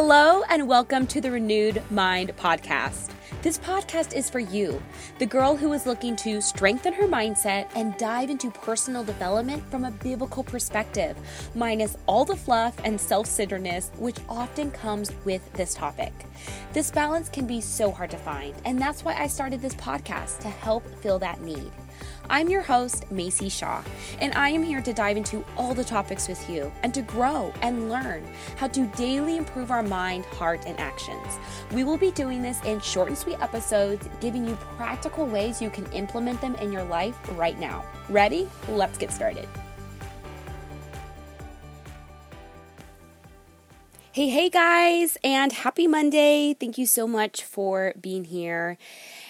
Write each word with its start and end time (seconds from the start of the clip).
Hello, 0.00 0.44
and 0.48 0.68
welcome 0.68 1.08
to 1.08 1.20
the 1.20 1.28
Renewed 1.32 1.82
Mind 1.90 2.30
Podcast. 2.36 3.10
This 3.42 3.58
podcast 3.58 4.14
is 4.14 4.30
for 4.30 4.38
you, 4.38 4.80
the 5.18 5.26
girl 5.26 5.56
who 5.56 5.72
is 5.72 5.86
looking 5.86 6.14
to 6.18 6.40
strengthen 6.40 6.92
her 6.92 7.08
mindset 7.08 7.68
and 7.74 7.96
dive 7.96 8.30
into 8.30 8.48
personal 8.52 9.02
development 9.02 9.68
from 9.72 9.84
a 9.84 9.90
biblical 9.90 10.44
perspective, 10.44 11.16
minus 11.56 11.96
all 12.06 12.24
the 12.24 12.36
fluff 12.36 12.76
and 12.84 13.00
self 13.00 13.26
centeredness 13.26 13.90
which 13.98 14.18
often 14.28 14.70
comes 14.70 15.10
with 15.24 15.52
this 15.54 15.74
topic. 15.74 16.12
This 16.72 16.92
balance 16.92 17.28
can 17.28 17.48
be 17.48 17.60
so 17.60 17.90
hard 17.90 18.10
to 18.12 18.18
find, 18.18 18.54
and 18.64 18.80
that's 18.80 19.04
why 19.04 19.16
I 19.16 19.26
started 19.26 19.60
this 19.60 19.74
podcast 19.74 20.38
to 20.42 20.48
help 20.48 20.86
fill 21.00 21.18
that 21.18 21.40
need. 21.40 21.72
I'm 22.30 22.50
your 22.50 22.60
host, 22.60 23.10
Macy 23.10 23.48
Shaw, 23.48 23.82
and 24.20 24.34
I 24.34 24.50
am 24.50 24.62
here 24.62 24.82
to 24.82 24.92
dive 24.92 25.16
into 25.16 25.42
all 25.56 25.72
the 25.72 25.82
topics 25.82 26.28
with 26.28 26.50
you 26.50 26.70
and 26.82 26.92
to 26.92 27.00
grow 27.00 27.54
and 27.62 27.88
learn 27.88 28.22
how 28.56 28.68
to 28.68 28.86
daily 28.96 29.38
improve 29.38 29.70
our 29.70 29.82
mind, 29.82 30.26
heart, 30.26 30.64
and 30.66 30.78
actions. 30.78 31.26
We 31.72 31.84
will 31.84 31.96
be 31.96 32.10
doing 32.10 32.42
this 32.42 32.62
in 32.64 32.80
short 32.80 33.08
and 33.08 33.16
sweet 33.16 33.40
episodes, 33.40 34.06
giving 34.20 34.46
you 34.46 34.56
practical 34.76 35.24
ways 35.24 35.62
you 35.62 35.70
can 35.70 35.90
implement 35.92 36.42
them 36.42 36.54
in 36.56 36.70
your 36.70 36.84
life 36.84 37.16
right 37.38 37.58
now. 37.58 37.82
Ready? 38.10 38.46
Let's 38.68 38.98
get 38.98 39.10
started. 39.10 39.48
Hey, 44.12 44.28
hey 44.28 44.50
guys, 44.50 45.16
and 45.22 45.52
happy 45.52 45.86
Monday. 45.86 46.52
Thank 46.52 46.76
you 46.76 46.86
so 46.86 47.06
much 47.06 47.42
for 47.42 47.94
being 48.00 48.24
here 48.24 48.76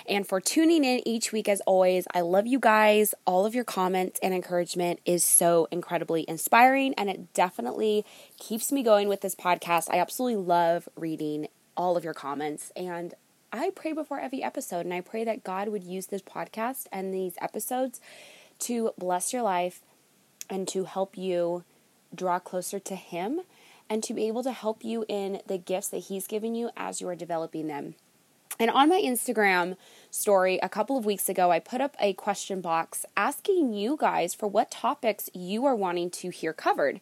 and 0.09 0.27
for 0.27 0.41
tuning 0.41 0.85
in 0.85 1.07
each 1.07 1.33
week 1.33 1.49
as 1.49 1.61
always. 1.63 2.07
I 2.15 2.23
love 2.23 2.47
you 2.47 2.59
guys. 2.59 3.15
All 3.27 3.47
of 3.47 3.55
your 3.55 3.65
comments 3.65 4.19
and 4.23 4.33
encouragement 4.33 5.01
is 5.05 5.23
so 5.23 5.69
incredibly 5.71 6.25
inspiring 6.29 6.95
and 6.95 7.11
it 7.11 7.33
definitely 7.33 8.05
keeps 8.39 8.73
me 8.73 8.83
going 8.83 9.09
with 9.09 9.21
this 9.21 9.35
podcast. 9.35 9.89
I 9.91 9.99
absolutely 9.99 10.43
love 10.43 10.89
reading 10.97 11.49
all 11.77 11.97
of 11.97 12.05
your 12.05 12.15
comments 12.15 12.73
and 12.75 13.15
I 13.53 13.71
pray 13.71 13.93
before 13.93 14.21
every 14.21 14.43
episode 14.43 14.85
and 14.85 14.93
I 14.93 15.01
pray 15.01 15.25
that 15.25 15.45
God 15.45 15.69
would 15.69 15.85
use 15.85 16.07
this 16.07 16.23
podcast 16.23 16.87
and 16.93 17.15
these 17.15 17.35
episodes 17.41 18.01
to 18.61 18.93
bless 18.99 19.33
your 19.33 19.43
life 19.43 19.81
and 20.51 20.67
to 20.69 20.85
help 20.85 21.17
you 21.17 21.65
draw 22.15 22.39
closer 22.39 22.79
to 22.79 22.97
Him 22.97 23.41
and 23.89 24.03
to 24.03 24.13
be 24.13 24.27
able 24.29 24.43
to 24.43 24.53
help 24.53 24.85
you 24.85 25.05
in 25.09 25.41
the 25.47 25.59
gifts 25.59 25.89
that 25.89 25.99
He's 25.99 26.27
given 26.27 26.55
you 26.55 26.71
as 26.77 27.01
you 27.01 27.09
are 27.09 27.15
developing 27.15 27.69
them. 27.69 27.95
And 28.61 28.71
on 28.73 28.89
my 28.89 29.01
Instagram 29.01 29.77
story 30.11 30.59
a 30.63 30.69
couple 30.69 30.97
of 30.97 31.07
weeks 31.07 31.29
ago, 31.29 31.53
I 31.53 31.61
put 31.61 31.81
up 31.81 31.97
a 32.01 32.13
question 32.15 32.61
box 32.61 33.07
asking 33.17 33.73
you 33.73 33.97
guys 33.97 34.35
for 34.35 34.49
what 34.49 34.71
topics 34.71 35.31
you 35.33 35.65
are 35.65 35.77
wanting 35.77 36.11
to 36.11 36.31
hear 36.31 36.53
covered. 36.53 37.01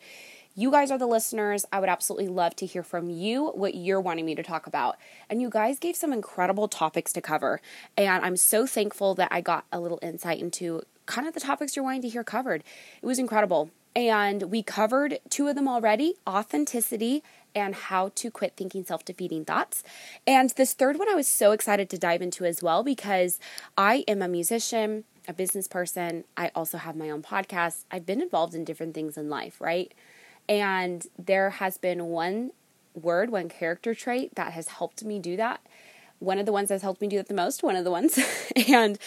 You 0.55 0.71
guys 0.71 0.91
are 0.91 0.99
the 0.99 1.07
listeners. 1.07 1.65
I 1.73 1.81
would 1.81 1.89
absolutely 1.89 2.29
love 2.29 2.57
to 2.57 2.67
hear 2.67 2.83
from 2.83 3.09
you 3.09 3.49
what 3.49 3.75
you're 3.75 4.01
wanting 4.01 4.27
me 4.27 4.35
to 4.35 4.43
talk 4.43 4.67
about. 4.67 4.97
And 5.31 5.41
you 5.41 5.49
guys 5.49 5.79
gave 5.79 5.97
some 5.97 6.13
incredible 6.13 6.69
topics 6.69 7.13
to 7.15 7.23
cover. 7.23 7.61
And 7.97 8.25
I'm 8.25 8.37
so 8.37 8.67
thankful 8.67 9.15
that 9.15 9.29
I 9.31 9.41
got 9.41 9.65
a 9.73 9.81
little 9.81 9.99
insight 10.03 10.41
into 10.41 10.83
kind 11.07 11.27
of 11.27 11.33
the 11.33 11.41
topics 11.41 11.75
you're 11.75 11.85
wanting 11.85 12.03
to 12.03 12.09
hear 12.09 12.25
covered. 12.25 12.65
It 13.03 13.07
was 13.07 13.19
incredible. 13.19 13.71
And 13.95 14.45
we 14.45 14.63
covered 14.63 15.21
two 15.31 15.49
of 15.49 15.55
them 15.55 15.69
already 15.69 16.17
authenticity 16.29 17.23
and 17.57 17.75
how 17.75 18.11
to 18.15 18.31
quit 18.31 18.53
thinking 18.55 18.85
self 18.85 19.05
defeating 19.05 19.45
thoughts. 19.45 19.83
And 20.27 20.51
this 20.51 20.75
third 20.75 20.99
one 20.99 21.09
I 21.09 21.15
was 21.15 21.27
so 21.27 21.53
excited 21.53 21.89
to 21.91 21.99
dive 21.99 22.23
into 22.23 22.45
as 22.45 22.63
well 22.63 22.85
because 22.85 23.41
I 23.77 24.05
am 24.07 24.21
a 24.21 24.29
musician, 24.29 25.05
a 25.27 25.33
business 25.33 25.67
person. 25.67 26.25
I 26.37 26.53
also 26.55 26.77
have 26.77 26.95
my 26.95 27.11
own 27.11 27.23
podcast. 27.23 27.85
I've 27.91 28.07
been 28.07 28.21
involved 28.21 28.55
in 28.55 28.65
different 28.65 28.95
things 28.95 29.17
in 29.17 29.31
life, 29.31 29.59
right? 29.61 29.93
And 30.49 31.05
there 31.19 31.51
has 31.51 31.79
been 31.79 32.07
one 32.07 32.53
word, 32.95 33.31
one 33.31 33.49
character 33.49 33.95
trait 33.95 34.35
that 34.37 34.53
has 34.53 34.69
helped 34.69 35.03
me 35.03 35.19
do 35.19 35.37
that. 35.39 35.61
One 36.19 36.39
of 36.39 36.47
the 36.47 36.53
ones 36.53 36.69
that's 36.69 36.83
helped 36.83 37.01
me 37.01 37.09
do 37.09 37.17
that 37.17 37.29
the 37.29 37.35
most, 37.35 37.63
one 37.63 37.75
of 37.75 37.85
the 37.85 37.91
ones. 37.91 38.19
and 38.69 38.99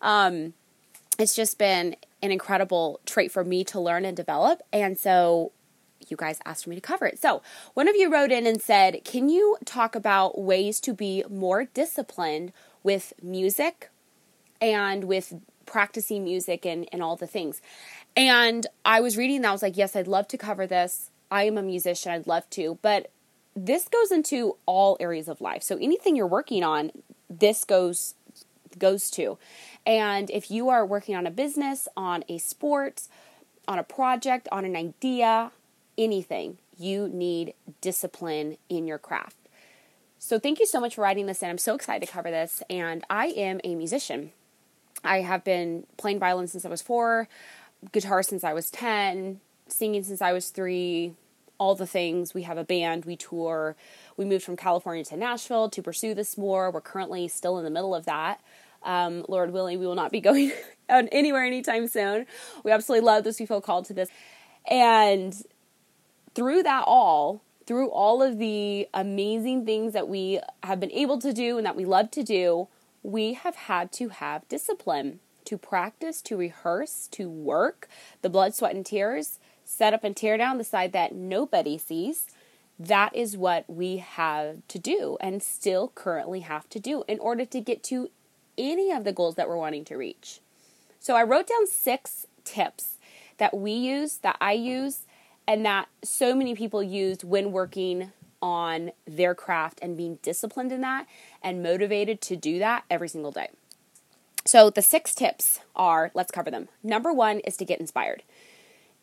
um, 0.00 0.54
it's 1.18 1.34
just 1.34 1.58
been 1.58 1.96
an 2.22 2.30
incredible 2.30 3.00
trait 3.06 3.32
for 3.32 3.44
me 3.44 3.64
to 3.64 3.80
learn 3.80 4.04
and 4.04 4.16
develop. 4.16 4.62
And 4.72 4.98
so 4.98 5.52
you 6.10 6.16
guys 6.16 6.40
asked 6.44 6.64
for 6.64 6.70
me 6.70 6.76
to 6.76 6.82
cover 6.82 7.06
it. 7.06 7.18
So, 7.18 7.42
one 7.74 7.88
of 7.88 7.96
you 7.96 8.12
wrote 8.12 8.32
in 8.32 8.46
and 8.46 8.60
said, 8.60 9.04
Can 9.04 9.28
you 9.28 9.56
talk 9.64 9.94
about 9.94 10.38
ways 10.38 10.80
to 10.80 10.92
be 10.92 11.24
more 11.28 11.64
disciplined 11.64 12.52
with 12.82 13.12
music 13.22 13.90
and 14.60 15.04
with 15.04 15.34
practicing 15.66 16.24
music 16.24 16.64
and, 16.64 16.88
and 16.92 17.02
all 17.02 17.16
the 17.16 17.26
things? 17.26 17.60
And 18.16 18.66
I 18.84 19.00
was 19.00 19.16
reading 19.16 19.42
that, 19.42 19.48
I 19.50 19.52
was 19.52 19.62
like, 19.62 19.76
Yes, 19.76 19.96
I'd 19.96 20.08
love 20.08 20.28
to 20.28 20.38
cover 20.38 20.66
this. 20.66 21.10
I 21.30 21.44
am 21.44 21.58
a 21.58 21.62
musician, 21.62 22.12
I'd 22.12 22.26
love 22.26 22.48
to. 22.50 22.78
But 22.82 23.10
this 23.54 23.88
goes 23.88 24.10
into 24.10 24.56
all 24.66 24.96
areas 25.00 25.28
of 25.28 25.40
life. 25.40 25.62
So, 25.62 25.76
anything 25.76 26.16
you're 26.16 26.26
working 26.26 26.64
on, 26.64 26.90
this 27.28 27.64
goes 27.64 28.14
goes 28.78 29.10
to. 29.12 29.38
And 29.84 30.30
if 30.30 30.50
you 30.50 30.68
are 30.68 30.84
working 30.84 31.16
on 31.16 31.26
a 31.26 31.30
business, 31.30 31.88
on 31.96 32.24
a 32.28 32.38
sport, 32.38 33.02
on 33.66 33.78
a 33.78 33.82
project, 33.82 34.48
on 34.52 34.64
an 34.64 34.76
idea, 34.76 35.50
anything, 35.98 36.58
you 36.78 37.08
need 37.08 37.54
discipline 37.80 38.56
in 38.68 38.86
your 38.86 38.98
craft. 38.98 39.36
So, 40.18 40.38
thank 40.38 40.58
you 40.58 40.66
so 40.66 40.80
much 40.80 40.94
for 40.94 41.02
writing 41.02 41.26
this 41.26 41.42
in. 41.42 41.50
I'm 41.50 41.58
so 41.58 41.74
excited 41.74 42.06
to 42.06 42.12
cover 42.12 42.30
this. 42.30 42.62
And 42.70 43.04
I 43.10 43.26
am 43.26 43.60
a 43.62 43.74
musician. 43.74 44.32
I 45.04 45.20
have 45.20 45.44
been 45.44 45.86
playing 45.96 46.18
violin 46.18 46.48
since 46.48 46.64
I 46.64 46.68
was 46.68 46.82
four, 46.82 47.28
guitar 47.92 48.22
since 48.22 48.42
I 48.42 48.52
was 48.52 48.70
10, 48.70 49.40
singing 49.68 50.02
since 50.02 50.20
I 50.20 50.32
was 50.32 50.50
three, 50.50 51.14
all 51.58 51.74
the 51.74 51.86
things. 51.86 52.34
We 52.34 52.42
have 52.42 52.58
a 52.58 52.64
band, 52.64 53.04
we 53.04 53.16
tour. 53.16 53.76
We 54.16 54.24
moved 54.24 54.44
from 54.44 54.56
California 54.56 55.04
to 55.04 55.16
Nashville 55.16 55.68
to 55.70 55.82
pursue 55.82 56.14
this 56.14 56.38
more. 56.38 56.70
We're 56.70 56.80
currently 56.80 57.28
still 57.28 57.58
in 57.58 57.64
the 57.64 57.70
middle 57.70 57.94
of 57.94 58.06
that. 58.06 58.40
Um, 58.82 59.24
Lord 59.28 59.52
willing, 59.52 59.78
we 59.78 59.86
will 59.86 59.94
not 59.94 60.12
be 60.12 60.20
going 60.20 60.52
anywhere 60.88 61.44
anytime 61.44 61.88
soon. 61.88 62.26
We 62.64 62.70
absolutely 62.70 63.06
love 63.06 63.24
this. 63.24 63.40
We 63.40 63.46
feel 63.46 63.60
called 63.60 63.86
to 63.86 63.94
this. 63.94 64.08
And 64.68 65.34
through 66.34 66.62
that 66.62 66.84
all, 66.86 67.42
through 67.66 67.90
all 67.90 68.22
of 68.22 68.38
the 68.38 68.88
amazing 68.94 69.66
things 69.66 69.92
that 69.92 70.08
we 70.08 70.40
have 70.62 70.80
been 70.80 70.92
able 70.92 71.18
to 71.18 71.32
do 71.32 71.58
and 71.58 71.66
that 71.66 71.76
we 71.76 71.84
love 71.84 72.10
to 72.12 72.22
do, 72.22 72.68
we 73.02 73.34
have 73.34 73.56
had 73.56 73.92
to 73.92 74.08
have 74.08 74.48
discipline 74.48 75.20
to 75.44 75.58
practice, 75.58 76.20
to 76.22 76.36
rehearse, 76.36 77.08
to 77.12 77.28
work 77.28 77.88
the 78.22 78.30
blood, 78.30 78.54
sweat, 78.54 78.74
and 78.74 78.84
tears, 78.84 79.38
set 79.64 79.94
up 79.94 80.04
and 80.04 80.16
tear 80.16 80.36
down 80.36 80.58
the 80.58 80.64
side 80.64 80.92
that 80.92 81.14
nobody 81.14 81.78
sees. 81.78 82.26
That 82.78 83.14
is 83.14 83.36
what 83.36 83.64
we 83.68 83.96
have 83.98 84.66
to 84.68 84.78
do 84.78 85.16
and 85.20 85.42
still 85.42 85.92
currently 85.94 86.40
have 86.40 86.68
to 86.70 86.80
do 86.80 87.02
in 87.08 87.18
order 87.18 87.44
to 87.44 87.60
get 87.60 87.82
to 87.84 88.10
any 88.56 88.92
of 88.92 89.04
the 89.04 89.12
goals 89.12 89.34
that 89.34 89.48
we're 89.48 89.56
wanting 89.56 89.84
to 89.86 89.96
reach. 89.96 90.40
So 91.00 91.16
I 91.16 91.22
wrote 91.22 91.48
down 91.48 91.66
six 91.66 92.26
tips 92.44 92.96
that 93.38 93.56
we 93.56 93.72
use, 93.72 94.16
that 94.18 94.36
I 94.40 94.52
use, 94.52 95.00
and 95.48 95.64
that 95.64 95.88
so 96.04 96.34
many 96.34 96.54
people 96.54 96.82
used 96.82 97.24
when 97.24 97.50
working 97.50 98.12
on 98.42 98.92
their 99.06 99.34
craft 99.34 99.80
and 99.82 99.96
being 99.96 100.18
disciplined 100.22 100.70
in 100.70 100.82
that 100.82 101.06
and 101.42 101.62
motivated 101.62 102.20
to 102.20 102.36
do 102.36 102.58
that 102.58 102.84
every 102.90 103.08
single 103.08 103.32
day. 103.32 103.48
So, 104.44 104.70
the 104.70 104.82
six 104.82 105.14
tips 105.14 105.60
are 105.74 106.10
let's 106.14 106.30
cover 106.30 106.50
them. 106.50 106.68
Number 106.82 107.12
one 107.12 107.40
is 107.40 107.56
to 107.56 107.64
get 107.64 107.80
inspired. 107.80 108.22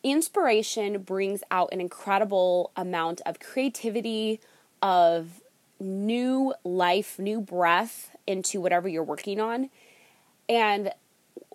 Inspiration 0.02 1.02
brings 1.02 1.42
out 1.50 1.68
an 1.72 1.80
incredible 1.80 2.70
amount 2.76 3.20
of 3.26 3.40
creativity, 3.40 4.40
of 4.80 5.40
new 5.80 6.54
life, 6.64 7.18
new 7.18 7.40
breath 7.40 8.16
into 8.26 8.60
whatever 8.60 8.88
you're 8.88 9.02
working 9.02 9.40
on. 9.40 9.68
And 10.48 10.92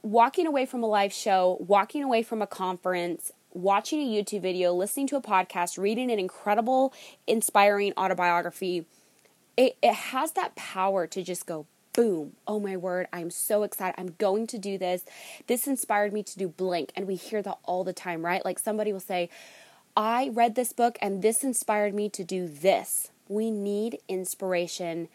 walking 0.03 0.47
away 0.47 0.65
from 0.65 0.83
a 0.83 0.87
live 0.87 1.13
show, 1.13 1.57
walking 1.65 2.03
away 2.03 2.23
from 2.23 2.41
a 2.41 2.47
conference, 2.47 3.31
watching 3.51 4.01
a 4.01 4.05
YouTube 4.05 4.41
video, 4.41 4.73
listening 4.73 5.07
to 5.07 5.15
a 5.15 5.21
podcast, 5.21 5.77
reading 5.77 6.11
an 6.11 6.19
incredible, 6.19 6.93
inspiring 7.27 7.93
autobiography, 7.97 8.85
it, 9.57 9.77
it 9.81 9.93
has 9.93 10.33
that 10.33 10.55
power 10.55 11.07
to 11.07 11.23
just 11.23 11.45
go 11.45 11.65
boom, 11.93 12.33
oh 12.47 12.59
my 12.59 12.77
word, 12.77 13.07
I'm 13.11 13.29
so 13.29 13.63
excited. 13.63 13.99
I'm 13.99 14.15
going 14.17 14.47
to 14.47 14.57
do 14.57 14.77
this. 14.77 15.03
This 15.47 15.67
inspired 15.67 16.13
me 16.13 16.23
to 16.23 16.37
do 16.37 16.47
blank. 16.47 16.91
And 16.95 17.07
we 17.07 17.15
hear 17.15 17.41
that 17.41 17.57
all 17.63 17.83
the 17.83 17.93
time, 17.93 18.25
right? 18.25 18.43
Like 18.43 18.59
somebody 18.59 18.93
will 18.93 18.99
say, 18.99 19.29
I 19.95 20.29
read 20.29 20.55
this 20.55 20.73
book 20.73 20.97
and 21.01 21.21
this 21.21 21.43
inspired 21.43 21.93
me 21.93 22.09
to 22.09 22.23
do 22.23 22.47
this. 22.47 23.11
We 23.27 23.51
need 23.51 23.99
inspiration 24.07 25.09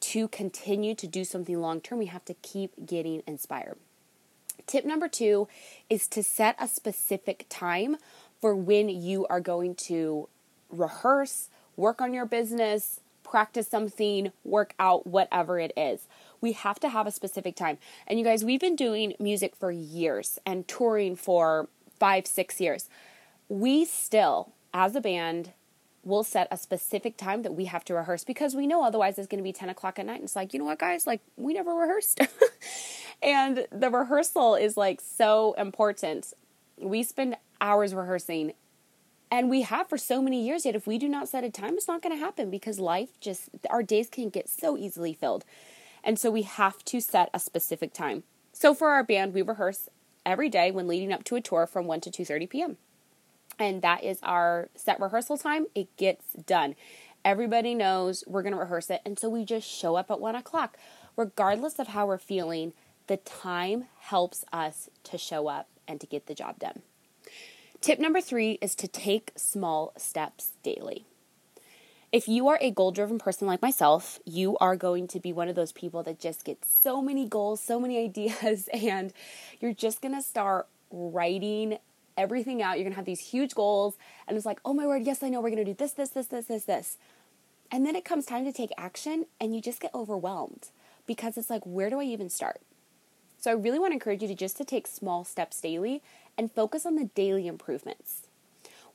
to 0.00 0.28
continue 0.28 0.94
to 0.94 1.06
do 1.06 1.24
something 1.24 1.60
long 1.60 1.80
term. 1.80 1.98
We 1.98 2.06
have 2.06 2.24
to 2.26 2.34
keep 2.34 2.86
getting 2.86 3.22
inspired. 3.26 3.76
Tip 4.66 4.84
number 4.84 5.08
two 5.08 5.48
is 5.88 6.08
to 6.08 6.22
set 6.22 6.56
a 6.58 6.66
specific 6.66 7.46
time 7.48 7.96
for 8.40 8.54
when 8.54 8.88
you 8.88 9.26
are 9.28 9.40
going 9.40 9.74
to 9.74 10.28
rehearse, 10.70 11.48
work 11.76 12.00
on 12.00 12.12
your 12.12 12.26
business, 12.26 13.00
practice 13.22 13.68
something, 13.68 14.32
work 14.44 14.74
out, 14.78 15.06
whatever 15.06 15.58
it 15.58 15.72
is. 15.76 16.06
We 16.40 16.52
have 16.52 16.78
to 16.80 16.88
have 16.88 17.06
a 17.06 17.10
specific 17.10 17.56
time. 17.56 17.78
And 18.06 18.18
you 18.18 18.24
guys, 18.24 18.44
we've 18.44 18.60
been 18.60 18.76
doing 18.76 19.14
music 19.18 19.56
for 19.56 19.70
years 19.70 20.38
and 20.46 20.66
touring 20.66 21.16
for 21.16 21.68
five, 21.98 22.26
six 22.26 22.60
years. 22.60 22.88
We 23.48 23.84
still, 23.84 24.52
as 24.72 24.94
a 24.96 25.00
band, 25.00 25.52
we'll 26.04 26.24
set 26.24 26.46
a 26.50 26.56
specific 26.56 27.16
time 27.16 27.42
that 27.42 27.52
we 27.54 27.64
have 27.64 27.84
to 27.84 27.94
rehearse 27.94 28.22
because 28.22 28.54
we 28.54 28.66
know 28.66 28.84
otherwise 28.84 29.18
it's 29.18 29.26
going 29.26 29.38
to 29.38 29.44
be 29.44 29.52
10 29.52 29.68
o'clock 29.68 29.98
at 29.98 30.06
night. 30.06 30.16
And 30.16 30.24
it's 30.24 30.36
like, 30.36 30.54
you 30.54 30.60
know 30.60 30.64
what, 30.64 30.78
guys? 30.78 31.06
Like, 31.06 31.20
we 31.36 31.52
never 31.52 31.74
rehearsed. 31.74 32.20
and 33.22 33.66
the 33.70 33.90
rehearsal 33.90 34.54
is 34.54 34.76
like 34.76 35.00
so 35.00 35.54
important. 35.54 36.32
We 36.78 37.02
spend 37.02 37.36
hours 37.60 37.94
rehearsing 37.94 38.52
and 39.30 39.50
we 39.50 39.62
have 39.62 39.88
for 39.88 39.98
so 39.98 40.22
many 40.22 40.44
years 40.46 40.64
yet 40.64 40.76
if 40.76 40.86
we 40.86 40.98
do 40.98 41.08
not 41.08 41.26
set 41.26 41.42
a 41.42 41.50
time 41.50 41.74
it's 41.74 41.88
not 41.88 42.02
going 42.02 42.14
to 42.14 42.22
happen 42.22 42.50
because 42.50 42.78
life 42.78 43.18
just 43.18 43.48
our 43.70 43.82
days 43.82 44.10
can 44.10 44.28
get 44.28 44.46
so 44.46 44.76
easily 44.76 45.14
filled 45.14 45.42
and 46.04 46.18
so 46.18 46.30
we 46.30 46.42
have 46.42 46.84
to 46.84 47.00
set 47.00 47.30
a 47.32 47.40
specific 47.40 47.94
time 47.94 48.24
so 48.52 48.74
for 48.74 48.90
our 48.90 49.02
band 49.02 49.32
we 49.32 49.40
rehearse 49.40 49.88
every 50.26 50.50
day 50.50 50.70
when 50.70 50.86
leading 50.86 51.14
up 51.14 51.24
to 51.24 51.34
a 51.34 51.40
tour 51.40 51.66
from 51.66 51.86
1 51.86 52.02
to 52.02 52.10
2.30 52.10 52.50
p.m 52.50 52.76
and 53.58 53.82
that 53.82 54.04
is 54.04 54.18
our 54.22 54.68
set 54.74 55.00
rehearsal 55.00 55.38
time. 55.38 55.66
It 55.74 55.94
gets 55.96 56.32
done. 56.34 56.74
Everybody 57.24 57.74
knows 57.74 58.22
we're 58.26 58.42
going 58.42 58.52
to 58.54 58.58
rehearse 58.58 58.90
it, 58.90 59.00
and 59.04 59.18
so 59.18 59.28
we 59.28 59.44
just 59.44 59.68
show 59.68 59.96
up 59.96 60.10
at 60.10 60.20
one 60.20 60.34
o'clock. 60.34 60.76
Regardless 61.16 61.78
of 61.78 61.88
how 61.88 62.06
we're 62.06 62.18
feeling, 62.18 62.72
the 63.06 63.16
time 63.18 63.86
helps 64.00 64.44
us 64.52 64.88
to 65.04 65.18
show 65.18 65.48
up 65.48 65.68
and 65.86 66.00
to 66.00 66.06
get 66.06 66.26
the 66.26 66.34
job 66.34 66.58
done. 66.58 66.82
Tip 67.80 67.98
number 67.98 68.20
three 68.20 68.58
is 68.60 68.74
to 68.76 68.88
take 68.88 69.32
small 69.36 69.92
steps 69.96 70.52
daily. 70.62 71.04
If 72.12 72.28
you 72.28 72.48
are 72.48 72.58
a 72.60 72.70
goal 72.70 72.92
driven 72.92 73.18
person 73.18 73.46
like 73.46 73.60
myself, 73.60 74.18
you 74.24 74.56
are 74.58 74.76
going 74.76 75.06
to 75.08 75.20
be 75.20 75.32
one 75.32 75.48
of 75.48 75.54
those 75.54 75.72
people 75.72 76.02
that 76.04 76.18
just 76.18 76.44
gets 76.44 76.72
so 76.72 77.02
many 77.02 77.28
goals, 77.28 77.60
so 77.60 77.78
many 77.78 77.98
ideas, 78.04 78.68
and 78.72 79.12
you're 79.60 79.74
just 79.74 80.00
going 80.00 80.14
to 80.14 80.22
start 80.22 80.66
writing 80.90 81.78
everything 82.16 82.62
out. 82.62 82.76
You're 82.76 82.84
going 82.84 82.92
to 82.92 82.96
have 82.96 83.04
these 83.04 83.20
huge 83.20 83.54
goals. 83.54 83.96
And 84.26 84.36
it's 84.36 84.46
like, 84.46 84.60
oh 84.64 84.72
my 84.72 84.86
word, 84.86 85.02
yes, 85.02 85.22
I 85.22 85.28
know 85.28 85.40
we're 85.40 85.50
going 85.50 85.64
to 85.64 85.70
do 85.70 85.74
this, 85.74 85.92
this, 85.92 86.10
this, 86.10 86.28
this, 86.28 86.46
this, 86.46 86.64
this. 86.64 86.96
And 87.70 87.84
then 87.84 87.96
it 87.96 88.04
comes 88.04 88.26
time 88.26 88.44
to 88.44 88.52
take 88.52 88.70
action 88.78 89.26
and 89.40 89.54
you 89.54 89.60
just 89.60 89.80
get 89.80 89.94
overwhelmed 89.94 90.68
because 91.06 91.36
it's 91.36 91.50
like, 91.50 91.62
where 91.64 91.90
do 91.90 92.00
I 92.00 92.04
even 92.04 92.30
start? 92.30 92.60
So 93.46 93.52
I 93.52 93.54
really 93.54 93.78
want 93.78 93.92
to 93.92 93.94
encourage 93.94 94.22
you 94.22 94.26
to 94.26 94.34
just 94.34 94.56
to 94.56 94.64
take 94.64 94.88
small 94.88 95.22
steps 95.22 95.60
daily 95.60 96.02
and 96.36 96.50
focus 96.50 96.84
on 96.84 96.96
the 96.96 97.04
daily 97.14 97.46
improvements. 97.46 98.26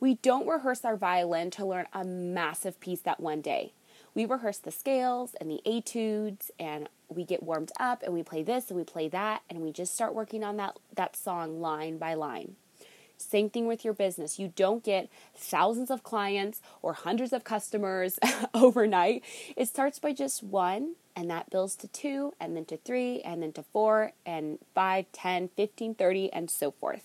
We 0.01 0.15
don't 0.15 0.45
rehearse 0.45 0.83
our 0.83 0.97
violin 0.97 1.51
to 1.51 1.65
learn 1.65 1.85
a 1.93 2.03
massive 2.03 2.77
piece 2.81 2.99
that 2.99 3.21
one 3.21 3.39
day. 3.39 3.71
We 4.13 4.25
rehearse 4.25 4.57
the 4.57 4.69
scales 4.69 5.35
and 5.39 5.49
the 5.49 5.61
etudes 5.65 6.51
and 6.59 6.89
we 7.07 7.23
get 7.23 7.43
warmed 7.43 7.71
up 7.79 8.03
and 8.03 8.13
we 8.13 8.23
play 8.23 8.43
this 8.43 8.69
and 8.69 8.77
we 8.77 8.83
play 8.83 9.07
that 9.07 9.43
and 9.49 9.61
we 9.61 9.71
just 9.71 9.95
start 9.95 10.13
working 10.13 10.43
on 10.43 10.57
that 10.57 10.77
that 10.95 11.15
song 11.15 11.61
line 11.61 11.97
by 11.97 12.13
line. 12.13 12.57
Same 13.17 13.49
thing 13.49 13.67
with 13.67 13.85
your 13.85 13.93
business. 13.93 14.37
You 14.37 14.51
don't 14.53 14.83
get 14.83 15.07
thousands 15.33 15.89
of 15.89 16.03
clients 16.03 16.59
or 16.81 16.91
hundreds 16.91 17.31
of 17.31 17.45
customers 17.45 18.19
overnight. 18.53 19.23
It 19.55 19.69
starts 19.69 19.97
by 19.97 20.11
just 20.11 20.43
one, 20.43 20.95
and 21.15 21.29
that 21.29 21.49
builds 21.49 21.75
to 21.77 21.87
two, 21.87 22.33
and 22.39 22.55
then 22.55 22.65
to 22.65 22.77
three, 22.77 23.21
and 23.21 23.43
then 23.43 23.53
to 23.53 23.63
four, 23.63 24.13
and 24.25 24.59
five, 24.73 25.05
ten, 25.11 25.49
fifteen, 25.55 25.95
thirty, 25.95 26.31
and 26.31 26.49
so 26.49 26.71
forth. 26.71 27.03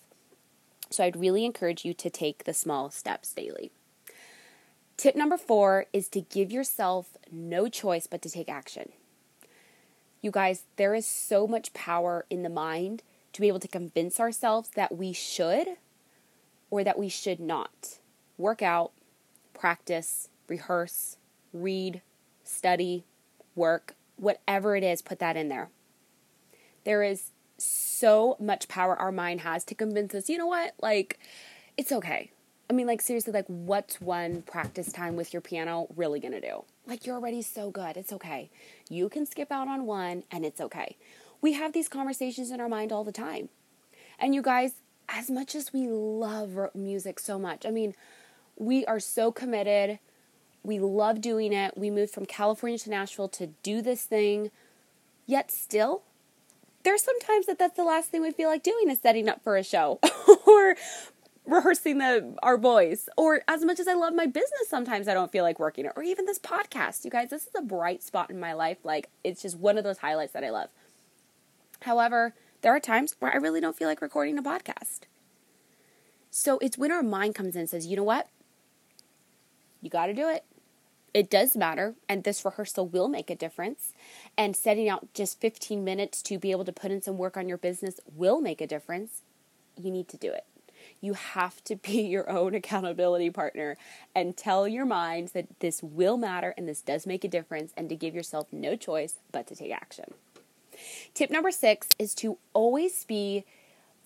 So 0.91 1.05
I'd 1.05 1.17
really 1.17 1.45
encourage 1.45 1.85
you 1.85 1.95
to 1.95 2.11
take 2.11 2.45
the 2.45 2.55
small 2.55 2.91
steps 2.91 3.33
daily. 3.33 3.71
Tip 4.97 5.17
number 5.17 5.37
four 5.37 5.87
is 5.93 6.09
to 6.11 6.21
give 6.21 6.51
yourself 6.51 7.17
no 7.31 7.69
choice 7.69 8.07
but 8.07 8.23
to 8.23 8.31
take 8.31 8.49
action. 8.49 8.93
You 10.23 10.31
guys, 10.31 10.65
there 10.77 10.95
is 10.95 11.07
so 11.07 11.47
much 11.47 11.75
power 11.75 12.25
in 12.31 12.43
the 12.43 12.49
mind 12.49 13.03
to 13.33 13.41
be 13.41 13.49
able 13.49 13.61
to 13.61 13.69
convince 13.69 14.19
ourselves 14.19 14.71
that 14.75 14.97
we 14.97 15.13
should 15.13 15.77
or 16.71 16.83
that 16.83 16.99
we 16.99 17.09
should 17.09 17.39
not. 17.39 17.99
Work 18.39 18.63
out, 18.63 18.93
practice, 19.53 20.29
rehearse, 20.49 21.17
read, 21.53 22.01
study, 22.45 23.05
work, 23.57 23.95
whatever 24.17 24.77
it 24.77 24.85
is, 24.85 25.03
put 25.03 25.19
that 25.19 25.37
in 25.37 25.49
there. 25.49 25.71
There 26.85 27.03
is 27.03 27.33
so 27.59 28.37
much 28.39 28.69
power 28.69 28.97
our 28.97 29.11
mind 29.11 29.41
has 29.41 29.65
to 29.65 29.75
convince 29.75 30.15
us, 30.15 30.29
you 30.29 30.39
know 30.39 30.47
what, 30.47 30.75
like, 30.81 31.19
it's 31.77 31.91
okay. 31.91 32.31
I 32.69 32.73
mean, 32.73 32.87
like, 32.87 33.01
seriously, 33.01 33.33
like, 33.33 33.47
what's 33.47 34.01
one 34.01 34.43
practice 34.43 34.93
time 34.93 35.17
with 35.17 35.33
your 35.33 35.41
piano 35.41 35.87
really 35.97 36.21
gonna 36.21 36.41
do? 36.41 36.65
Like, 36.87 37.07
you're 37.07 37.17
already 37.17 37.43
so 37.43 37.71
good. 37.71 37.97
It's 37.97 38.13
okay. 38.13 38.51
You 38.89 39.09
can 39.09 39.27
skip 39.27 39.51
out 39.53 39.69
on 39.69 39.87
one 39.87 40.25
and 40.31 40.45
it's 40.45 40.61
okay. 40.61 40.97
We 41.41 41.53
have 41.53 41.73
these 41.73 41.89
conversations 41.89 42.51
in 42.51 42.61
our 42.61 42.69
mind 42.69 42.93
all 42.93 43.05
the 43.05 43.13
time. 43.13 43.49
And 44.19 44.35
you 44.35 44.43
guys, 44.43 44.73
as 45.09 45.31
much 45.31 45.55
as 45.55 45.73
we 45.73 45.87
love 45.89 46.59
music 46.75 47.21
so 47.21 47.39
much, 47.39 47.65
I 47.65 47.71
mean, 47.71 47.95
we 48.57 48.85
are 48.87 49.01
so 49.01 49.31
committed. 49.31 49.99
We 50.67 50.81
love 50.81 51.21
doing 51.21 51.53
it. 51.53 51.79
We 51.79 51.91
moved 51.91 52.13
from 52.13 52.27
California 52.27 52.77
to 52.81 52.91
Nashville 52.91 53.29
to 53.29 53.47
do 53.63 53.81
this 53.81 54.03
thing. 54.03 54.51
Yet 55.25 55.53
still, 55.53 56.03
there's 56.83 57.05
sometimes 57.05 57.47
that 57.47 57.57
that's 57.57 57.77
the 57.77 57.85
last 57.85 58.11
thing 58.11 58.21
we 58.21 58.33
feel 58.33 58.49
like 58.49 58.65
doing 58.65 58.91
is 58.91 58.99
setting 58.99 59.29
up 59.29 59.45
for 59.45 59.57
a 59.57 59.63
show 59.63 60.01
or 60.47 60.77
rehearsing 61.47 61.99
the 61.99 62.35
our 62.43 62.59
voice 62.59 63.09
or 63.17 63.43
as 63.47 63.65
much 63.65 63.79
as 63.79 63.87
I 63.87 63.95
love 63.95 64.13
my 64.13 64.27
business 64.27 64.69
sometimes 64.69 65.07
I 65.07 65.15
don't 65.15 65.31
feel 65.31 65.45
like 65.45 65.61
working 65.61 65.85
it 65.85 65.93
or 65.95 66.03
even 66.03 66.27
this 66.27 66.41
podcast. 66.41 67.05
You 67.05 67.13
guys, 67.13 67.31
this 67.31 67.47
is 67.47 67.55
a 67.57 67.63
bright 67.63 68.03
spot 68.03 68.29
in 68.31 68.41
my 68.41 68.53
life. 68.53 68.79
Like 68.83 69.09
it's 69.23 69.43
just 69.43 69.57
one 69.57 69.79
of 69.79 69.85
those 69.85 69.99
highlights 69.99 70.33
that 70.33 70.43
I 70.43 70.51
love. 70.51 70.71
However, 71.83 72.35
there 72.63 72.75
are 72.75 72.81
times 72.81 73.15
where 73.21 73.33
I 73.33 73.37
really 73.37 73.61
don't 73.61 73.77
feel 73.77 73.87
like 73.87 74.03
recording 74.03 74.37
a 74.37 74.43
podcast. 74.43 75.03
So 76.33 76.59
it's 76.59 76.77
when 76.77 76.91
our 76.91 77.05
mind 77.05 77.37
comes 77.37 77.55
in 77.55 77.61
and 77.61 77.71
says, 77.71 77.87
you 77.87 77.97
know 77.97 78.03
what? 78.03 78.29
You 79.81 79.91
got 79.91 80.07
to 80.07 80.15
do 80.15 80.29
it. 80.29 80.45
It 81.17 81.31
does 81.31 81.57
matter, 81.57 81.95
and 82.11 82.25
this 82.25 82.45
rehearsal 82.45 82.89
will 82.89 83.09
make 83.09 83.31
a 83.31 83.35
difference. 83.35 83.95
And 84.37 84.55
setting 84.55 84.87
out 84.87 85.15
just 85.15 85.41
15 85.41 85.83
minutes 85.83 86.21
to 86.25 86.39
be 86.39 86.51
able 86.51 86.67
to 86.67 86.75
put 86.75 86.91
in 86.91 87.01
some 87.01 87.17
work 87.17 87.39
on 87.39 87.49
your 87.49 87.57
business 87.57 87.99
will 88.15 88.43
make 88.43 88.61
a 88.61 88.67
difference. 88.67 89.23
You 89.81 89.91
need 89.91 90.09
to 90.09 90.19
do 90.19 90.31
it. 90.31 90.45
You 91.01 91.15
have 91.15 91.65
to 91.65 91.77
be 91.77 92.03
your 92.07 92.29
own 92.29 92.55
accountability 92.55 93.31
partner 93.31 93.79
and 94.15 94.37
tell 94.37 94.69
your 94.69 94.85
mind 94.85 95.29
that 95.29 95.61
this 95.61 95.83
will 95.83 96.19
matter 96.19 96.53
and 96.55 96.69
this 96.69 96.83
does 96.83 97.07
make 97.07 97.25
a 97.25 97.29
difference, 97.29 97.73
and 97.79 97.89
to 97.89 97.97
give 97.97 98.15
yourself 98.15 98.53
no 98.53 98.77
choice 98.77 99.15
but 99.33 99.47
to 99.47 99.57
take 99.57 99.73
action. 99.73 100.13
Tip 101.15 101.31
number 101.31 101.51
six 101.51 101.89
is 101.99 102.15
to 102.17 102.37
always 102.53 103.05
be 103.05 103.47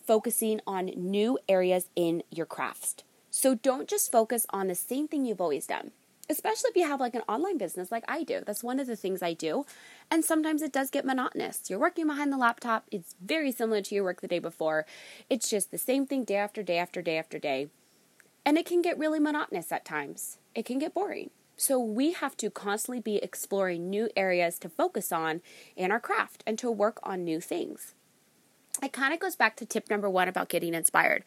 focusing 0.06 0.60
on 0.64 0.86
new 0.94 1.40
areas 1.48 1.88
in 1.96 2.22
your 2.30 2.46
craft. 2.46 3.02
So 3.32 3.56
don't 3.56 3.88
just 3.88 4.12
focus 4.12 4.46
on 4.50 4.68
the 4.68 4.76
same 4.76 5.08
thing 5.08 5.24
you've 5.24 5.40
always 5.40 5.66
done, 5.66 5.90
especially 6.30 6.70
if 6.70 6.76
you 6.76 6.86
have 6.86 7.00
like 7.00 7.14
an 7.14 7.22
online 7.28 7.58
business 7.58 7.90
like 7.90 8.04
I 8.08 8.22
do. 8.22 8.42
That's 8.46 8.62
one 8.62 8.78
of 8.78 8.86
the 8.86 8.96
things 8.96 9.22
I 9.22 9.34
do. 9.34 9.66
And 10.10 10.24
sometimes 10.24 10.62
it 10.62 10.72
does 10.72 10.90
get 10.90 11.04
monotonous. 11.04 11.68
You're 11.68 11.78
working 11.78 12.06
behind 12.06 12.32
the 12.32 12.38
laptop, 12.38 12.86
it's 12.90 13.16
very 13.20 13.52
similar 13.52 13.82
to 13.82 13.94
your 13.94 14.04
work 14.04 14.20
the 14.20 14.28
day 14.28 14.38
before. 14.38 14.86
It's 15.28 15.50
just 15.50 15.70
the 15.70 15.78
same 15.78 16.06
thing 16.06 16.24
day 16.24 16.36
after 16.36 16.62
day 16.62 16.78
after 16.78 17.02
day 17.02 17.18
after 17.18 17.38
day. 17.38 17.68
And 18.46 18.56
it 18.56 18.64
can 18.64 18.80
get 18.80 18.98
really 18.98 19.20
monotonous 19.20 19.72
at 19.72 19.84
times, 19.84 20.38
it 20.54 20.64
can 20.64 20.78
get 20.78 20.94
boring. 20.94 21.30
So 21.56 21.78
we 21.78 22.12
have 22.12 22.38
to 22.38 22.48
constantly 22.48 23.00
be 23.00 23.16
exploring 23.16 23.90
new 23.90 24.08
areas 24.16 24.58
to 24.60 24.70
focus 24.70 25.12
on 25.12 25.42
in 25.76 25.92
our 25.92 26.00
craft 26.00 26.42
and 26.46 26.58
to 26.58 26.70
work 26.70 26.98
on 27.02 27.22
new 27.22 27.38
things. 27.38 27.94
It 28.82 28.94
kind 28.94 29.12
of 29.12 29.20
goes 29.20 29.36
back 29.36 29.56
to 29.56 29.66
tip 29.66 29.90
number 29.90 30.08
one 30.08 30.26
about 30.26 30.48
getting 30.48 30.72
inspired. 30.72 31.22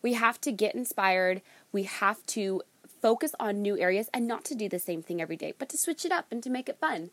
We 0.00 0.12
have 0.12 0.40
to 0.42 0.52
get 0.52 0.76
inspired. 0.76 1.42
We 1.72 1.82
have 1.84 2.24
to 2.26 2.62
focus 3.02 3.34
on 3.38 3.60
new 3.60 3.76
areas 3.78 4.08
and 4.14 4.26
not 4.26 4.44
to 4.46 4.54
do 4.54 4.68
the 4.68 4.78
same 4.78 5.02
thing 5.02 5.20
every 5.20 5.36
day, 5.36 5.52
but 5.58 5.68
to 5.68 5.76
switch 5.76 6.04
it 6.04 6.12
up 6.12 6.26
and 6.30 6.42
to 6.42 6.48
make 6.48 6.68
it 6.68 6.78
fun. 6.78 7.10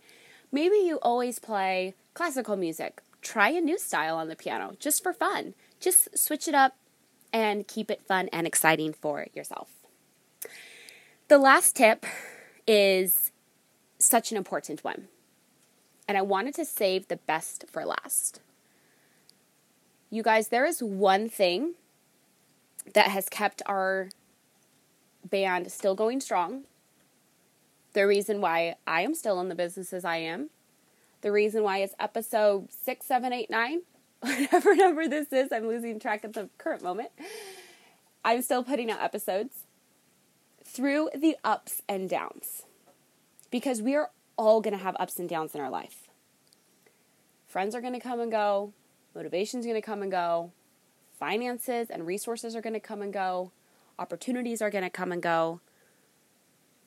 Maybe 0.51 0.77
you 0.77 0.99
always 1.01 1.39
play 1.39 1.95
classical 2.13 2.55
music. 2.55 3.01
Try 3.21 3.49
a 3.49 3.59
new 3.59 3.77
style 3.77 4.15
on 4.15 4.29
the 4.29 4.35
piano 4.35 4.75
just 4.79 5.03
for 5.03 5.11
fun. 5.11 5.55
Just 5.79 6.17
switch 6.17 6.47
it 6.47 6.55
up 6.55 6.75
and 7.33 7.67
keep 7.67 7.91
it 7.91 8.01
fun 8.01 8.29
and 8.31 8.47
exciting 8.47 8.93
for 8.93 9.27
yourself. 9.33 9.69
The 11.27 11.37
last 11.37 11.75
tip 11.75 12.05
is 12.65 13.31
such 13.97 14.31
an 14.31 14.37
important 14.37 14.83
one. 14.83 15.07
And 16.07 16.17
I 16.17 16.21
wanted 16.21 16.55
to 16.55 16.65
save 16.65 17.07
the 17.07 17.17
best 17.17 17.65
for 17.69 17.85
last. 17.85 18.41
You 20.09 20.23
guys, 20.23 20.47
there 20.47 20.65
is 20.65 20.81
one 20.81 21.29
thing 21.29 21.75
that 22.93 23.07
has 23.07 23.29
kept 23.29 23.61
our 23.67 24.09
band 25.29 25.71
still 25.71 25.95
going 25.95 26.21
strong. 26.21 26.63
The 27.93 28.05
reason 28.05 28.41
why 28.41 28.75
I 28.85 29.01
am 29.01 29.15
still 29.15 29.39
in 29.41 29.49
the 29.49 29.55
business 29.55 29.93
as 29.93 30.05
I 30.05 30.17
am. 30.17 30.49
The 31.21 31.31
reason 31.31 31.63
why 31.63 31.79
it's 31.79 31.95
episode 31.99 32.71
six, 32.71 33.05
seven, 33.05 33.33
eight, 33.33 33.49
nine, 33.49 33.81
whatever 34.19 34.75
number 34.75 35.07
this 35.07 35.31
is, 35.33 35.51
I'm 35.51 35.67
losing 35.67 35.99
track 35.99 36.23
at 36.23 36.33
the 36.33 36.49
current 36.57 36.83
moment. 36.83 37.09
I'm 38.23 38.41
still 38.41 38.63
putting 38.63 38.91
out 38.91 39.01
episodes 39.01 39.65
through 40.63 41.09
the 41.15 41.35
ups 41.43 41.81
and 41.89 42.09
downs 42.09 42.63
because 43.49 43.81
we 43.81 43.95
are 43.95 44.11
all 44.37 44.61
going 44.61 44.77
to 44.77 44.83
have 44.83 44.95
ups 44.99 45.17
and 45.17 45.27
downs 45.27 45.55
in 45.55 45.61
our 45.61 45.69
life. 45.69 46.09
Friends 47.47 47.73
are 47.73 47.81
going 47.81 47.93
to 47.93 47.99
come 47.99 48.19
and 48.19 48.31
go, 48.31 48.73
motivation's 49.15 49.65
going 49.65 49.75
to 49.75 49.81
come 49.81 50.01
and 50.01 50.11
go, 50.11 50.51
finances 51.17 51.89
and 51.89 52.05
resources 52.05 52.55
are 52.55 52.61
going 52.61 52.73
to 52.73 52.79
come 52.79 53.01
and 53.01 53.11
go, 53.11 53.51
opportunities 53.99 54.61
are 54.61 54.69
going 54.69 54.83
to 54.83 54.89
come 54.89 55.11
and 55.11 55.21
go. 55.21 55.61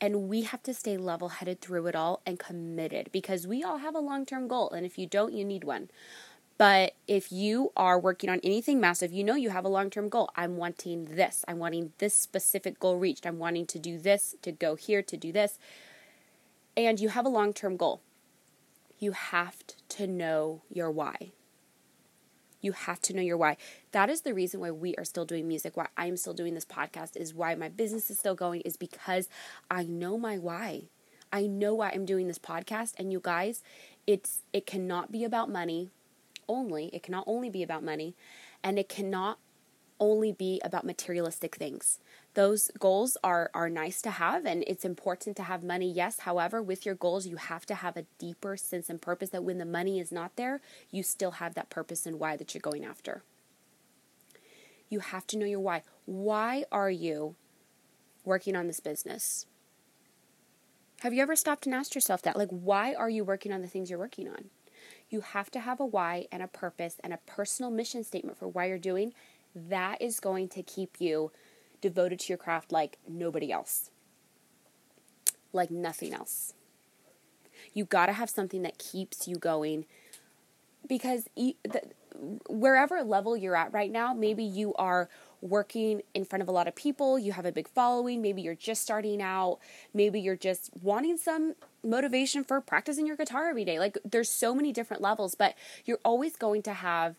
And 0.01 0.29
we 0.29 0.43
have 0.43 0.63
to 0.65 0.75
stay 0.75 0.97
level 0.97 1.29
headed 1.29 1.61
through 1.61 1.87
it 1.87 1.95
all 1.95 2.23
and 2.27 2.39
committed 2.39 3.11
because 3.13 3.47
we 3.47 3.63
all 3.63 3.79
have 3.79 3.95
a 3.95 4.01
long 4.01 4.27
term 4.27 4.49
goal. 4.49 4.71
And 4.71 4.85
if 4.85 4.99
you 4.99 5.07
don't, 5.07 5.33
you 5.33 5.45
need 5.45 5.63
one. 5.63 5.91
But 6.59 6.95
if 7.09 7.33
you 7.33 7.73
are 7.77 7.99
working 7.99 8.29
on 8.29 8.41
anything 8.43 8.81
massive, 8.81 9.13
you 9.13 9.25
know 9.25 9.35
you 9.35 9.51
have 9.51 9.65
a 9.65 9.69
long 9.69 9.91
term 9.91 10.09
goal. 10.09 10.31
I'm 10.37 10.57
wanting 10.57 11.05
this. 11.17 11.45
I'm 11.47 11.59
wanting 11.59 11.93
this 11.99 12.15
specific 12.15 12.81
goal 12.81 12.99
reached. 12.99 13.27
I'm 13.27 13.39
wanting 13.39 13.67
to 13.67 13.79
do 13.79 13.99
this, 13.99 14.35
to 14.43 14.53
go 14.53 14.75
here, 14.75 15.03
to 15.03 15.17
do 15.17 15.33
this. 15.33 15.59
And 16.77 16.99
you 16.99 17.11
have 17.11 17.27
a 17.27 17.31
long 17.31 17.53
term 17.53 17.77
goal. 17.77 18.01
You 18.99 19.13
have 19.13 19.57
to 19.91 20.07
know 20.07 20.63
your 20.71 20.91
why. 20.91 21.33
You 22.63 22.73
have 22.73 23.03
to 23.03 23.13
know 23.13 23.21
your 23.21 23.37
why. 23.37 23.59
That 23.91 24.09
is 24.09 24.23
the 24.23 24.33
reason 24.33 24.61
why 24.61 24.71
we 24.71 24.95
are 24.95 25.05
still 25.05 25.27
doing 25.27 25.47
music, 25.47 25.77
why 25.77 25.89
I'm 25.97 26.17
still 26.17 26.33
doing 26.33 26.55
this 26.55 26.65
podcast, 26.65 27.17
is 27.17 27.35
why 27.35 27.55
my 27.55 27.69
business 27.69 28.11
is 28.11 28.19
still 28.19 28.35
going, 28.35 28.63
is 28.63 28.79
because 28.79 29.29
I 29.71 29.83
know 29.83 30.17
my 30.17 30.39
why. 30.39 30.85
I 31.33 31.47
know 31.47 31.75
why 31.75 31.91
I'm 31.91 32.07
doing 32.07 32.29
this 32.29 32.39
podcast. 32.39 32.95
And 32.99 33.13
you 33.13 33.21
guys, 33.23 33.63
it's 34.07 34.41
it 34.55 34.65
cannot 34.65 35.13
be 35.13 35.25
about 35.25 35.51
money 35.51 35.91
only. 36.49 36.89
It 36.93 37.03
cannot 37.03 37.25
only 37.27 37.51
be 37.51 37.63
about 37.63 37.83
money, 37.85 38.15
and 38.63 38.79
it 38.79 38.89
cannot 38.89 39.39
only 40.03 40.33
be 40.33 40.61
about 40.65 40.85
materialistic 40.85 41.55
things. 41.55 42.01
Those 42.35 42.73
goals 42.77 43.17
are 43.23 43.51
are 43.55 43.71
nice 43.71 44.03
to 44.03 44.11
have 44.11 44.45
and 44.45 44.65
it's 44.67 44.85
important 44.85 45.37
to 45.37 45.45
have 45.45 45.63
money. 45.63 45.91
Yes, 45.91 46.21
however, 46.21 46.61
with 46.61 46.85
your 46.85 46.97
goals 46.97 47.29
you 47.29 47.37
have 47.37 47.65
to 47.67 47.77
have 47.77 47.97
a 47.97 48.07
deeper 48.19 48.57
sense 48.57 48.91
and 48.91 49.01
purpose 49.01 49.31
that 49.31 49.45
when 49.45 49.59
the 49.59 49.65
money 49.65 50.01
is 50.01 50.11
not 50.11 50.35
there, 50.35 50.61
you 50.91 51.05
still 51.05 51.33
have 51.33 51.55
that 51.55 51.71
purpose 51.71 52.05
and 52.05 52.19
why 52.19 52.37
that 52.37 52.53
you're 52.53 52.61
going 52.61 52.85
after. 52.85 53.23
You 54.89 54.99
have 54.99 55.25
to 55.29 55.39
know 55.39 55.47
your 55.47 55.61
why. 55.61 55.83
Why 56.05 56.65
are 56.73 56.91
you 56.91 57.37
working 58.25 58.57
on 58.57 58.67
this 58.67 58.81
business? 58.81 59.47
Have 61.01 61.15
you 61.15 61.23
ever 61.23 61.37
stopped 61.37 61.65
and 61.67 61.75
asked 61.75 61.95
yourself 61.95 62.23
that? 62.23 62.37
Like, 62.37 62.51
why 62.51 62.93
are 62.95 63.11
you 63.11 63.25
working 63.25 63.53
on 63.53 63.63
the 63.63 63.69
things 63.69 63.89
you're 63.89 63.99
working 63.99 64.29
on? 64.29 64.51
You 65.11 65.21
have 65.21 65.51
to 65.51 65.61
have 65.61 65.79
a 65.79 65.87
why 65.87 66.27
and 66.33 66.43
a 66.43 66.49
purpose 66.49 66.97
and 67.05 67.13
a 67.13 67.19
personal 67.27 67.71
mission 67.71 68.03
statement 68.03 68.39
for 68.39 68.49
why 68.49 68.67
you're 68.67 68.79
doing. 68.79 69.13
That 69.55 70.01
is 70.01 70.21
going 70.21 70.49
to 70.51 70.63
keep 70.63 70.97
you 70.99 71.31
devoted 71.81 72.21
to 72.21 72.29
your 72.29 72.39
craft 72.39 72.73
like 72.73 72.99
nobody 73.09 73.53
else, 73.53 73.91
like 75.53 75.71
nothing 75.71 76.15
else. 76.15 76.55
You 77.75 77.85
got 77.85 78.07
to 78.07 78.13
have 78.13 78.31
something 78.31 78.63
that 78.63 78.79
keeps 78.79 79.29
you 79.29 79.37
going 79.37 79.87
because 80.89 81.29
e- 81.37 81.57
the, 81.65 81.83
wherever 82.49 83.03
level 83.03 83.37
you're 83.37 83.57
at 83.57 83.73
right 83.73 83.91
now, 83.91 84.15
maybe 84.15 84.45
you 84.45 84.75
are 84.75 85.09
working 85.41 86.03
in 86.15 86.25
front 86.25 86.41
of 86.41 86.49
a 86.49 86.53
lot 86.53 86.69
of 86.69 86.75
people, 86.75 87.19
you 87.19 87.33
have 87.33 87.45
a 87.45 87.53
big 87.53 87.69
following, 87.69 88.23
maybe 88.23 88.43
you're 88.43 88.55
just 88.55 88.83
starting 88.83 89.21
out, 89.21 89.59
maybe 89.93 90.21
you're 90.21 90.37
just 90.37 90.71
wanting 90.81 91.17
some 91.17 91.55
motivation 91.83 92.45
for 92.45 92.61
practicing 92.61 93.07
your 93.07 93.17
guitar 93.17 93.49
every 93.49 93.65
day. 93.65 93.79
Like 93.79 93.99
there's 94.05 94.31
so 94.31 94.55
many 94.55 94.73
different 94.73 95.03
levels, 95.03 95.35
but 95.35 95.55
you're 95.85 95.99
always 96.05 96.37
going 96.37 96.63
to 96.63 96.73
have 96.73 97.17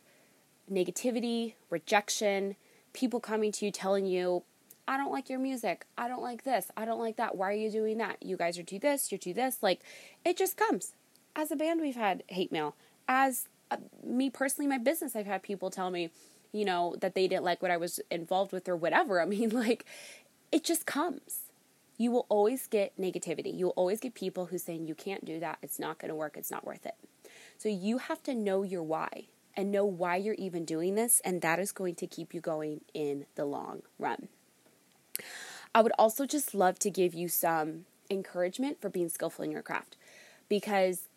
negativity, 0.72 1.53
rejection, 1.70 2.55
people 2.93 3.20
coming 3.20 3.51
to 3.53 3.65
you 3.65 3.72
telling 3.72 4.05
you, 4.05 4.43
I 4.88 4.98
don't 4.98 5.12
like 5.12 5.29
your 5.29 5.39
music. 5.39 5.86
I 5.98 6.08
don't 6.08 6.22
like 6.22 6.43
this. 6.43 6.70
I 6.75 6.86
don't 6.86 7.00
like 7.00 7.15
that. 7.17 7.36
Why 7.36 7.50
are 7.50 7.53
you 7.53 7.72
doing 7.72 7.98
that? 8.00 8.22
You 8.22 8.36
guys 8.36 8.58
are 8.58 8.63
do 8.63 8.79
this, 8.79 9.12
you're 9.12 9.20
do 9.20 9.34
this. 9.34 9.58
Like 9.62 9.82
it 10.25 10.38
just 10.38 10.58
comes. 10.58 10.93
As 11.36 11.51
a 11.51 11.55
band, 11.55 11.82
we've 11.82 11.96
had 11.96 12.24
hate 12.27 12.51
mail. 12.51 12.75
As 13.08 13.48
uh, 13.72 13.77
me 14.03 14.29
personally, 14.29 14.67
my 14.67 14.77
business, 14.77 15.15
I've 15.15 15.25
had 15.25 15.41
people 15.41 15.70
tell 15.70 15.89
me, 15.89 16.12
you 16.51 16.65
know, 16.65 16.96
that 17.00 17.15
they 17.15 17.27
didn't 17.27 17.43
like 17.43 17.62
what 17.62 17.72
I 17.72 17.77
was 17.77 18.00
involved 18.12 18.51
with 18.51 18.67
or 18.67 18.75
whatever. 18.75 19.22
I 19.22 19.25
mean, 19.25 19.50
like, 19.50 19.86
it 20.51 20.63
just 20.63 20.86
comes 20.86 21.43
you 21.98 22.12
will 22.12 22.25
always 22.29 22.67
get 22.67 22.96
negativity. 23.00 23.55
You 23.55 23.67
will 23.67 23.74
always 23.74 24.00
get 24.00 24.13
people 24.13 24.48
who 24.48 24.58
saying 24.58 24.88
you 24.88 24.96
can't 24.96 25.24
do 25.24 25.39
that, 25.39 25.60
it's 25.62 25.79
not 25.79 26.00
going 26.00 26.10
to 26.10 26.15
work, 26.15 26.36
it's 26.38 26.51
not 26.51 26.65
worth 26.65 26.86
it. 26.86 26.96
So 27.58 27.70
you 27.70 27.98
have 28.00 28.22
to 28.24 28.34
know 28.34 28.63
your 28.63 28.84
why 28.84 29.27
and 29.55 29.72
know 29.72 29.86
why 29.86 30.15
you're 30.15 30.33
even 30.36 30.65
doing 30.65 30.95
this, 30.95 31.22
and 31.24 31.41
that 31.41 31.60
is 31.60 31.72
going 31.72 31.95
to 31.95 32.07
keep 32.07 32.33
you 32.33 32.41
going 32.41 32.81
in 32.93 33.25
the 33.36 33.45
long 33.45 33.83
run. 34.00 34.27
I 35.75 35.81
would 35.81 35.93
also 35.98 36.25
just 36.25 36.53
love 36.53 36.79
to 36.79 36.89
give 36.89 37.13
you 37.13 37.27
some 37.27 37.86
encouragement 38.10 38.79
for 38.81 38.89
being 38.89 39.10
skillful 39.10 39.43
in 39.45 39.51
your 39.51 39.62
craft 39.62 39.98
because 40.50 41.07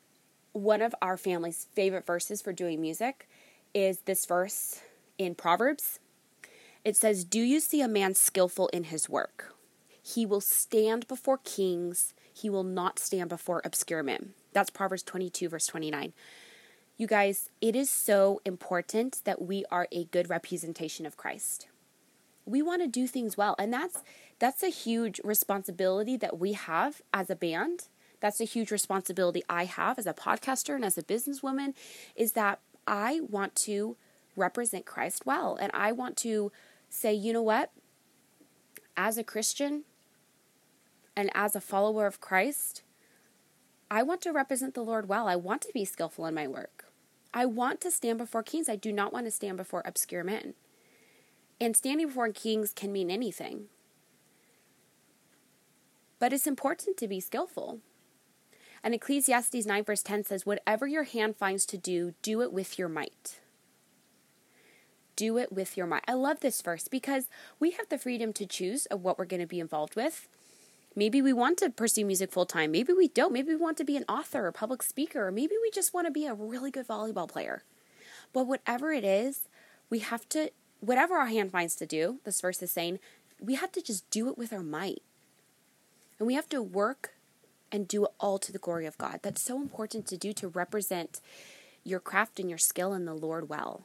one 0.52 0.80
of 0.80 0.94
our 1.02 1.16
family's 1.16 1.66
favorite 1.74 2.06
verses 2.06 2.40
for 2.40 2.52
doing 2.52 2.80
music 2.80 3.28
is 3.74 4.00
this 4.00 4.24
verse 4.24 4.80
in 5.18 5.34
Proverbs. 5.34 6.00
It 6.84 6.96
says, 6.96 7.24
Do 7.24 7.40
you 7.40 7.60
see 7.60 7.82
a 7.82 7.88
man 7.88 8.14
skillful 8.14 8.68
in 8.68 8.84
his 8.84 9.08
work? 9.08 9.52
He 10.02 10.24
will 10.24 10.40
stand 10.40 11.06
before 11.08 11.38
kings, 11.38 12.14
he 12.32 12.48
will 12.48 12.64
not 12.64 12.98
stand 12.98 13.28
before 13.28 13.60
obscure 13.64 14.02
men. 14.02 14.34
That's 14.52 14.70
Proverbs 14.70 15.02
22, 15.02 15.48
verse 15.48 15.66
29. 15.66 16.12
You 16.98 17.06
guys, 17.06 17.50
it 17.60 17.76
is 17.76 17.90
so 17.90 18.40
important 18.46 19.20
that 19.24 19.42
we 19.42 19.66
are 19.70 19.86
a 19.92 20.04
good 20.04 20.30
representation 20.30 21.04
of 21.04 21.18
Christ. 21.18 21.66
We 22.46 22.62
want 22.62 22.80
to 22.80 22.88
do 22.88 23.06
things 23.06 23.36
well, 23.36 23.54
and 23.58 23.70
that's 23.72 24.02
that's 24.38 24.62
a 24.62 24.68
huge 24.68 25.20
responsibility 25.22 26.16
that 26.16 26.38
we 26.38 26.54
have 26.54 27.02
as 27.12 27.28
a 27.28 27.36
band. 27.36 27.88
That's 28.20 28.40
a 28.40 28.44
huge 28.44 28.70
responsibility 28.70 29.42
I 29.48 29.66
have 29.66 29.98
as 29.98 30.06
a 30.06 30.14
podcaster 30.14 30.74
and 30.74 30.84
as 30.84 30.96
a 30.96 31.02
businesswoman 31.02 31.74
is 32.14 32.32
that 32.32 32.60
I 32.86 33.20
want 33.20 33.54
to 33.56 33.96
represent 34.34 34.86
Christ 34.86 35.26
well 35.26 35.56
and 35.60 35.70
I 35.74 35.92
want 35.92 36.16
to 36.18 36.50
say, 36.88 37.12
you 37.12 37.32
know 37.32 37.42
what? 37.42 37.72
As 38.96 39.18
a 39.18 39.24
Christian, 39.24 39.84
and 41.14 41.30
as 41.34 41.54
a 41.54 41.60
follower 41.60 42.06
of 42.06 42.20
Christ, 42.20 42.82
I 43.90 44.02
want 44.02 44.20
to 44.22 44.32
represent 44.32 44.74
the 44.74 44.82
Lord 44.82 45.08
well. 45.08 45.26
I 45.26 45.36
want 45.36 45.62
to 45.62 45.72
be 45.72 45.84
skillful 45.84 46.26
in 46.26 46.34
my 46.34 46.46
work. 46.46 46.85
I 47.36 47.44
want 47.44 47.82
to 47.82 47.90
stand 47.90 48.16
before 48.16 48.42
kings. 48.42 48.66
I 48.66 48.76
do 48.76 48.90
not 48.90 49.12
want 49.12 49.26
to 49.26 49.30
stand 49.30 49.58
before 49.58 49.82
obscure 49.84 50.24
men. 50.24 50.54
And 51.60 51.76
standing 51.76 52.06
before 52.06 52.32
kings 52.32 52.72
can 52.72 52.92
mean 52.92 53.10
anything. 53.10 53.66
But 56.18 56.32
it's 56.32 56.46
important 56.46 56.96
to 56.96 57.06
be 57.06 57.20
skillful. 57.20 57.80
And 58.82 58.94
Ecclesiastes 58.94 59.66
9, 59.66 59.84
verse 59.84 60.02
10 60.02 60.24
says, 60.24 60.46
Whatever 60.46 60.86
your 60.86 61.02
hand 61.02 61.36
finds 61.36 61.66
to 61.66 61.76
do, 61.76 62.14
do 62.22 62.40
it 62.40 62.54
with 62.54 62.78
your 62.78 62.88
might. 62.88 63.38
Do 65.14 65.36
it 65.36 65.52
with 65.52 65.76
your 65.76 65.86
might. 65.86 66.04
I 66.08 66.14
love 66.14 66.40
this 66.40 66.62
verse 66.62 66.88
because 66.88 67.28
we 67.60 67.72
have 67.72 67.90
the 67.90 67.98
freedom 67.98 68.32
to 68.32 68.46
choose 68.46 68.86
of 68.86 69.02
what 69.02 69.18
we're 69.18 69.26
going 69.26 69.40
to 69.40 69.46
be 69.46 69.60
involved 69.60 69.94
with. 69.94 70.26
Maybe 70.98 71.20
we 71.20 71.34
want 71.34 71.58
to 71.58 71.68
pursue 71.68 72.06
music 72.06 72.32
full 72.32 72.46
time. 72.46 72.72
Maybe 72.72 72.94
we 72.94 73.08
don't. 73.08 73.32
Maybe 73.32 73.50
we 73.50 73.56
want 73.56 73.76
to 73.76 73.84
be 73.84 73.98
an 73.98 74.06
author 74.08 74.46
or 74.46 74.52
public 74.52 74.82
speaker. 74.82 75.28
Or 75.28 75.30
maybe 75.30 75.54
we 75.60 75.70
just 75.70 75.92
want 75.92 76.06
to 76.06 76.10
be 76.10 76.24
a 76.24 76.32
really 76.32 76.70
good 76.70 76.88
volleyball 76.88 77.28
player. 77.28 77.62
But 78.32 78.46
whatever 78.46 78.92
it 78.92 79.04
is, 79.04 79.42
we 79.90 79.98
have 79.98 80.26
to, 80.30 80.50
whatever 80.80 81.16
our 81.16 81.26
hand 81.26 81.52
finds 81.52 81.76
to 81.76 81.86
do, 81.86 82.20
this 82.24 82.40
verse 82.40 82.62
is 82.62 82.70
saying, 82.70 82.98
we 83.38 83.56
have 83.56 83.70
to 83.72 83.82
just 83.82 84.08
do 84.10 84.30
it 84.30 84.38
with 84.38 84.54
our 84.54 84.62
might. 84.62 85.02
And 86.18 86.26
we 86.26 86.34
have 86.34 86.48
to 86.48 86.62
work 86.62 87.12
and 87.70 87.86
do 87.86 88.04
it 88.06 88.10
all 88.18 88.38
to 88.38 88.50
the 88.50 88.58
glory 88.58 88.86
of 88.86 88.96
God. 88.96 89.20
That's 89.22 89.42
so 89.42 89.60
important 89.60 90.06
to 90.06 90.16
do 90.16 90.32
to 90.32 90.48
represent 90.48 91.20
your 91.84 92.00
craft 92.00 92.40
and 92.40 92.48
your 92.48 92.58
skill 92.58 92.94
in 92.94 93.04
the 93.04 93.14
Lord 93.14 93.50
well. 93.50 93.84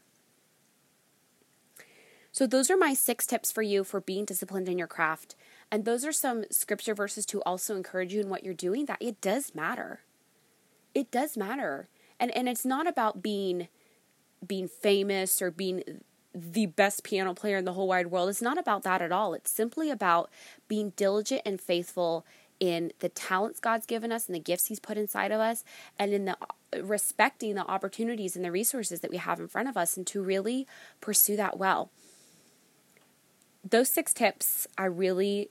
So, 2.32 2.48
those 2.48 2.72
are 2.72 2.78
my 2.78 2.94
six 2.94 3.28
tips 3.28 3.52
for 3.52 3.62
you 3.62 3.84
for 3.84 4.00
being 4.00 4.24
disciplined 4.24 4.70
in 4.70 4.78
your 4.78 4.88
craft. 4.88 5.36
And 5.72 5.86
those 5.86 6.06
are 6.06 6.12
some 6.12 6.44
scripture 6.52 6.94
verses 6.94 7.26
to 7.28 7.42
also 7.44 7.76
encourage 7.76 8.14
you 8.14 8.20
in 8.20 8.30
what 8.30 8.44
you're 8.44 8.54
doing 8.54 8.86
that 8.86 9.02
it 9.02 9.22
does 9.22 9.56
matter. 9.56 10.02
It 10.94 11.10
does 11.12 11.38
matter. 11.38 11.88
And 12.20 12.36
and 12.36 12.50
it's 12.50 12.66
not 12.66 12.88
about 12.88 13.22
being 13.22 13.70
being 14.46 14.68
famous 14.68 15.42
or 15.42 15.50
being 15.50 16.02
the 16.34 16.66
best 16.66 17.04
piano 17.04 17.34
player 17.34 17.58
in 17.58 17.66
the 17.66 17.74
whole 17.74 17.88
wide 17.88 18.08
world. 18.08 18.30
It's 18.30 18.42
not 18.42 18.58
about 18.58 18.84
that 18.84 19.02
at 19.02 19.12
all. 19.12 19.34
It's 19.34 19.52
simply 19.52 19.90
about 19.90 20.30
being 20.68 20.92
diligent 20.96 21.42
and 21.46 21.60
faithful 21.60 22.26
in 22.60 22.92
the 23.00 23.10
talents 23.10 23.60
God's 23.60 23.86
given 23.86 24.12
us 24.12 24.28
and 24.28 24.36
the 24.36 24.40
gifts 24.40 24.68
He's 24.68 24.80
put 24.80 24.98
inside 24.98 25.32
of 25.32 25.40
us, 25.40 25.64
and 25.98 26.14
in 26.14 26.26
the 26.26 26.38
respecting 26.80 27.56
the 27.56 27.66
opportunities 27.66 28.36
and 28.36 28.46
the 28.46 28.52
resources 28.52 29.02
that 29.02 29.12
we 29.12 29.18
have 29.18 29.40
in 29.40 29.48
front 29.48 29.68
of 29.68 29.76
us, 29.76 29.98
and 29.98 30.06
to 30.08 30.22
really 30.22 30.68
pursue 31.02 31.36
that 31.36 31.58
well. 31.58 31.90
Those 33.68 33.90
six 33.90 34.14
tips 34.14 34.68
I 34.78 34.86
really 34.86 35.50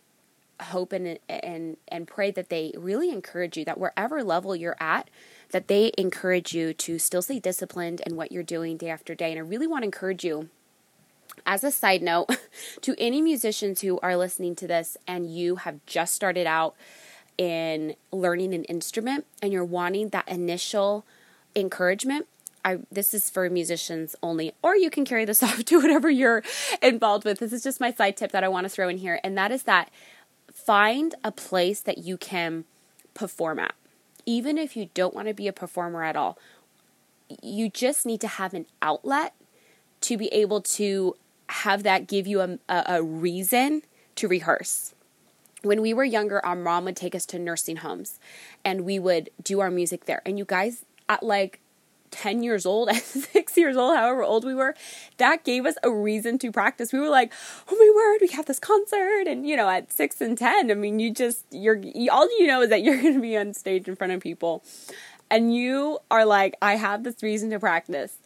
hope 0.63 0.93
and 0.93 1.19
and 1.29 1.77
and 1.89 2.07
pray 2.07 2.31
that 2.31 2.49
they 2.49 2.73
really 2.77 3.11
encourage 3.11 3.57
you 3.57 3.65
that 3.65 3.79
wherever 3.79 4.23
level 4.23 4.55
you're 4.55 4.77
at 4.81 5.09
that 5.51 5.69
they 5.69 5.93
encourage 5.99 6.55
you 6.55 6.73
to 6.73 6.99
still 6.99 7.23
stay 7.23 7.39
disciplined 7.39 8.01
in 8.07 8.17
what 8.17 8.33
you're 8.33 8.43
doing 8.43 8.77
day 8.77 8.91
after 8.91 9.15
day. 9.15 9.33
And 9.33 9.39
I 9.39 9.43
really 9.43 9.67
want 9.67 9.83
to 9.83 9.87
encourage 9.87 10.25
you 10.25 10.49
as 11.47 11.65
a 11.65 11.71
side 11.71 12.03
note 12.03 12.29
to 12.81 12.95
any 12.99 13.21
musicians 13.21 13.81
who 13.81 13.99
are 14.01 14.17
listening 14.17 14.55
to 14.57 14.67
this 14.67 14.97
and 15.07 15.35
you 15.35 15.57
have 15.57 15.85
just 15.87 16.15
started 16.15 16.47
out 16.47 16.75
in 17.39 17.97
learning 18.13 18.55
an 18.55 18.65
instrument 18.65 19.27
and 19.43 19.53
you're 19.53 19.65
wanting 19.65 20.11
that 20.11 20.29
initial 20.29 21.05
encouragement 21.57 22.27
I 22.65 22.79
this 22.91 23.15
is 23.15 23.31
for 23.31 23.49
musicians 23.49 24.15
only, 24.23 24.53
or 24.63 24.77
you 24.77 24.91
can 24.91 25.05
carry 25.05 25.25
this 25.25 25.43
off 25.43 25.65
to 25.65 25.81
whatever 25.81 26.11
you're 26.11 26.43
involved 26.83 27.25
with. 27.25 27.39
This 27.39 27.53
is 27.53 27.63
just 27.63 27.81
my 27.81 27.93
side 27.93 28.17
tip 28.17 28.33
that 28.33 28.45
I 28.45 28.49
want 28.49 28.65
to 28.65 28.69
throw 28.69 28.89
in 28.89 28.99
here, 28.99 29.21
and 29.25 29.37
that 29.39 29.51
is 29.51 29.65
that 29.65 29.91
find 30.65 31.15
a 31.25 31.33
place 31.33 31.81
that 31.81 31.99
you 31.99 32.17
can 32.17 32.65
perform 33.15 33.59
at. 33.59 33.75
Even 34.27 34.59
if 34.59 34.77
you 34.77 34.91
don't 34.95 35.15
want 35.15 35.29
to 35.29 35.35
be 35.35 35.49
a 35.49 35.53
performer 35.53 36.05
at 36.05 36.17
all, 36.17 36.39
you 37.43 37.69
just 37.69 38.07
need 38.07 38.21
to 38.21 38.29
have 38.29 38.55
an 38.55 38.67
outlet 38.83 39.35
to 40.03 40.17
be 40.17 40.29
able 40.29 40.61
to 40.61 41.17
have 41.49 41.83
that 41.83 42.07
give 42.07 42.27
you 42.27 42.41
a, 42.41 42.59
a, 42.69 43.03
reason 43.03 43.83
to 44.15 44.29
rehearse 44.29 44.95
when 45.63 45.83
we 45.83 45.93
were 45.93 46.05
younger, 46.05 46.45
our 46.45 46.57
mom 46.57 46.85
would 46.85 46.97
take 46.97 47.15
us 47.15 47.27
to 47.27 47.39
nursing 47.39 47.77
homes 47.77 48.19
and 48.65 48.83
we 48.83 48.99
would 48.99 49.31
do 49.43 49.61
our 49.61 49.71
music 49.71 50.07
there. 50.07 50.23
And 50.25 50.39
you 50.39 50.45
guys, 50.45 50.85
at 51.09 51.23
like 51.23 51.61
10 52.11 52.43
years 52.43 52.67
old, 52.67 52.89
at 52.91 53.03
six 53.03 53.57
years 53.57 53.77
old, 53.77 53.97
however 53.97 54.23
old 54.23 54.45
we 54.45 54.55
were, 54.55 54.75
that 55.17 55.45
gave 55.45 55.67
us 55.67 55.75
a 55.83 55.91
reason 55.91 56.39
to 56.39 56.53
practice. 56.53 56.93
We 56.93 57.01
were 57.01 57.09
like, 57.09 57.33
oh 57.71 57.77
my 57.77 57.93
word, 57.95 58.19
we 58.21 58.35
have 58.37 58.47
this 58.47 58.59
concert. 58.59 59.27
And, 59.27 59.47
you 59.47 59.57
know, 59.57 59.69
at 59.69 59.93
six 59.93 60.21
and 60.21 60.37
10, 60.37 60.71
I 60.71 60.75
mean, 60.75 60.99
you 60.99 61.13
just, 61.13 61.45
you're, 61.51 61.77
you, 61.77 62.11
all 62.11 62.29
you 62.39 62.47
know 62.47 62.63
is 62.63 62.71
that 62.71 62.83
you're 62.85 63.01
going 63.01 63.15
to 63.15 63.21
be 63.21 63.37
on 63.37 63.55
stage 63.55 63.89
in 63.89 63.97
front 63.97 64.13
of 64.13 64.21
people. 64.21 64.63
And 65.31 65.55
you 65.55 66.01
are 66.11 66.25
like, 66.25 66.57
I 66.61 66.75
have 66.75 67.05
this 67.05 67.23
reason 67.23 67.51
to 67.51 67.61
practice. 67.61 68.19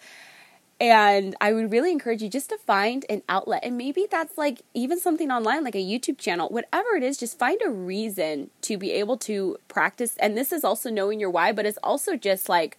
And 0.80 1.36
I 1.40 1.52
would 1.52 1.70
really 1.70 1.92
encourage 1.92 2.20
you 2.20 2.28
just 2.28 2.50
to 2.50 2.58
find 2.58 3.06
an 3.08 3.22
outlet. 3.28 3.64
And 3.64 3.78
maybe 3.78 4.06
that's 4.10 4.36
like 4.36 4.62
even 4.74 4.98
something 4.98 5.30
online, 5.30 5.62
like 5.62 5.76
a 5.76 5.78
YouTube 5.78 6.18
channel, 6.18 6.48
whatever 6.48 6.96
it 6.96 7.02
is, 7.02 7.16
just 7.16 7.38
find 7.38 7.60
a 7.64 7.70
reason 7.70 8.50
to 8.62 8.76
be 8.76 8.90
able 8.92 9.16
to 9.18 9.56
practice. 9.68 10.16
And 10.16 10.36
this 10.36 10.50
is 10.50 10.64
also 10.64 10.90
knowing 10.90 11.20
your 11.20 11.30
why, 11.30 11.52
but 11.52 11.64
it's 11.64 11.78
also 11.82 12.16
just 12.16 12.48
like 12.48 12.76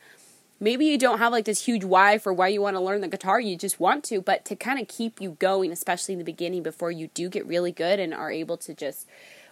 maybe 0.60 0.86
you 0.86 0.98
don't 0.98 1.20
have 1.20 1.32
like 1.32 1.46
this 1.46 1.66
huge 1.66 1.84
why 1.84 2.18
for 2.18 2.34
why 2.34 2.48
you 2.48 2.62
want 2.62 2.76
to 2.76 2.82
learn 2.82 3.02
the 3.02 3.08
guitar, 3.08 3.40
you 3.40 3.58
just 3.58 3.80
want 3.80 4.04
to, 4.06 4.22
but 4.22 4.46
to 4.46 4.56
kind 4.56 4.80
of 4.80 4.88
keep 4.88 5.20
you 5.20 5.32
going, 5.40 5.72
especially 5.72 6.14
in 6.14 6.20
the 6.20 6.26
beginning 6.26 6.64
before 6.64 6.92
you 6.92 7.08
do 7.14 7.30
get 7.30 7.46
really 7.46 7.72
good 7.72 8.00
and 8.00 8.14
are 8.14 8.32
able 8.32 8.58
to 8.58 8.74
just 8.74 9.08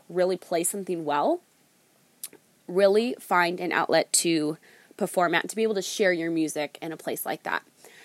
really 0.10 0.38
play 0.38 0.64
something 0.64 1.06
well. 1.06 1.42
Really 2.68 3.16
find 3.20 3.60
an 3.60 3.72
outlet 3.72 4.12
to 4.14 4.58
perform 4.96 5.36
at, 5.36 5.50
to 5.50 5.56
be 5.56 5.64
able 5.64 5.76
to 5.76 5.82
share 5.82 6.14
your 6.14 6.32
music 6.32 6.78
in 6.82 6.92
a 6.92 6.98
place 6.98 7.26
like 7.26 7.44
that. 7.44 7.64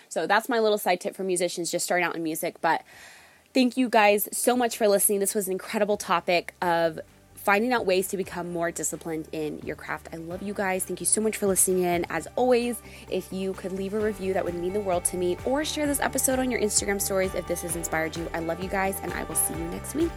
So 0.09 0.27
that's 0.27 0.49
my 0.49 0.59
little 0.59 0.79
side 0.79 1.01
tip 1.01 1.15
for 1.15 1.23
musicians 1.23 1.71
just 1.71 1.85
starting 1.85 2.05
out 2.05 2.17
in 2.17 2.23
music. 2.23 2.61
But 2.61 2.83
thank 3.55 3.77
you 3.77 3.89
guys 3.89 4.29
so 4.33 4.57
much 4.57 4.77
for 4.77 4.89
listening. 4.89 5.21
This 5.21 5.35
was 5.35 5.47
an 5.47 5.53
incredible 5.53 5.97
topic 5.97 6.55
of 6.61 6.99
finding 7.49 7.73
out 7.73 7.87
ways 7.87 8.09
to 8.09 8.19
become 8.19 8.53
more 8.53 8.71
disciplined 8.71 9.27
in 9.33 9.59
your 9.61 9.75
craft. 9.75 10.07
I 10.13 10.17
love 10.17 10.43
you 10.43 10.53
guys. 10.53 10.85
Thank 10.85 11.01
you 11.01 11.07
so 11.07 11.23
much 11.23 11.39
for 11.39 11.47
listening 11.47 11.83
in. 11.83 12.05
As 12.11 12.29
always, 12.37 12.83
if 13.11 13.33
you 13.33 13.55
could 13.55 13.73
leave 13.73 13.95
a 13.95 13.99
review, 13.99 14.35
that 14.35 14.45
would 14.45 14.55
mean 14.55 14.75
the 14.75 14.81
world 14.81 15.07
to 15.07 15.17
me, 15.17 15.39
or 15.47 15.65
share 15.65 15.87
this 15.87 15.99
episode 15.99 16.39
on 16.39 16.51
your 16.51 16.61
Instagram 16.61 17.01
stories 17.01 17.35
if 17.35 17.49
this 17.49 17.63
has 17.63 17.75
inspired 17.75 18.15
you. 18.19 18.29
I 18.35 18.41
love 18.41 18.63
you 18.63 18.69
guys, 18.69 19.01
and 19.03 19.15
I 19.15 19.23
will 19.23 19.35
see 19.35 19.55
you 19.55 19.65
next 19.69 19.95
week. 19.95 20.11